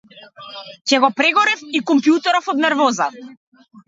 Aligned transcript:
Ќе 0.91 0.99
го 1.03 1.09
прегорев 1.19 1.61
и 1.79 1.81
компјутеров 1.89 2.49
од 2.55 2.63
нервоза! 2.65 3.07